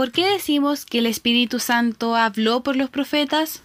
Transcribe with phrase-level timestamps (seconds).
[0.00, 3.62] ¿por qué decimos que el Espíritu Santo habló por los profetas?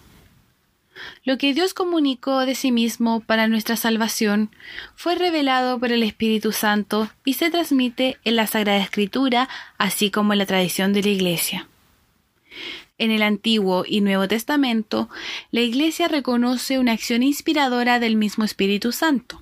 [1.24, 4.50] Lo que Dios comunicó de sí mismo para nuestra salvación
[4.96, 9.48] fue revelado por el Espíritu Santo y se transmite en la Sagrada Escritura,
[9.78, 11.68] así como en la tradición de la Iglesia.
[12.98, 15.08] En el Antiguo y Nuevo Testamento,
[15.52, 19.40] la Iglesia reconoce una acción inspiradora del mismo Espíritu Santo,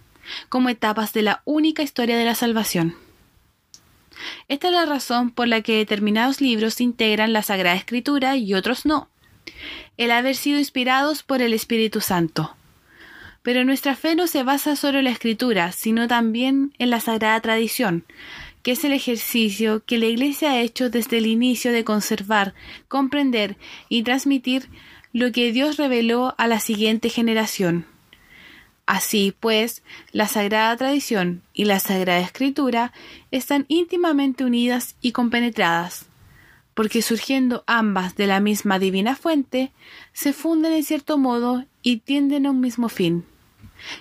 [0.49, 2.95] como etapas de la única historia de la salvación.
[4.49, 8.85] Esta es la razón por la que determinados libros integran la Sagrada Escritura y otros
[8.85, 9.09] no,
[9.97, 12.55] el haber sido inspirados por el Espíritu Santo.
[13.43, 17.41] Pero nuestra fe no se basa solo en la Escritura, sino también en la Sagrada
[17.41, 18.05] Tradición,
[18.63, 22.55] que es el ejercicio que la Iglesia ha hecho desde el inicio de conservar,
[22.89, 23.57] comprender
[23.89, 24.69] y transmitir
[25.13, 27.87] lo que Dios reveló a la siguiente generación.
[28.87, 32.93] Así pues, la Sagrada Tradición y la Sagrada Escritura
[33.31, 36.07] están íntimamente unidas y compenetradas,
[36.75, 39.73] porque surgiendo ambas de la misma divina fuente,
[40.13, 43.25] se funden en cierto modo y tienden a un mismo fin,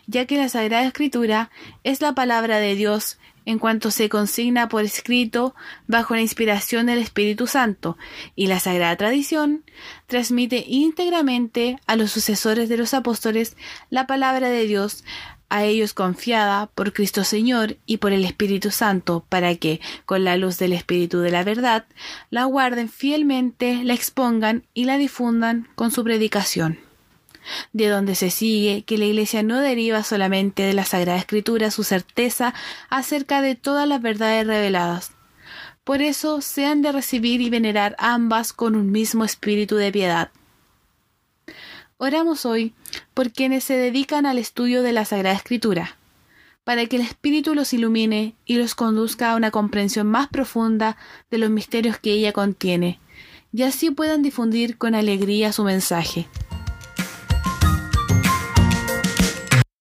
[0.05, 1.49] ya que la Sagrada Escritura
[1.85, 5.55] es la palabra de Dios en cuanto se consigna por escrito
[5.87, 7.97] bajo la inspiración del Espíritu Santo,
[8.35, 9.63] y la Sagrada Tradición
[10.07, 13.55] transmite íntegramente a los sucesores de los apóstoles
[13.89, 15.03] la palabra de Dios,
[15.49, 20.35] a ellos confiada por Cristo Señor y por el Espíritu Santo, para que, con la
[20.35, 21.85] luz del Espíritu de la verdad,
[22.31, 26.79] la guarden fielmente, la expongan y la difundan con su predicación
[27.71, 31.83] de donde se sigue que la Iglesia no deriva solamente de la Sagrada Escritura su
[31.83, 32.53] certeza
[32.89, 35.11] acerca de todas las verdades reveladas.
[35.83, 40.31] Por eso se han de recibir y venerar ambas con un mismo espíritu de piedad.
[41.97, 42.73] Oramos hoy
[43.13, 45.97] por quienes se dedican al estudio de la Sagrada Escritura,
[46.63, 50.97] para que el Espíritu los ilumine y los conduzca a una comprensión más profunda
[51.29, 52.99] de los misterios que ella contiene,
[53.53, 56.27] y así puedan difundir con alegría su mensaje.